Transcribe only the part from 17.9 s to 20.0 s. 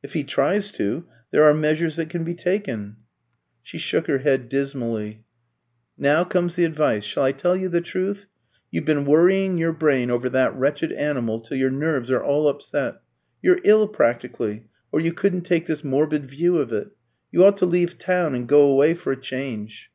town and go away for a change."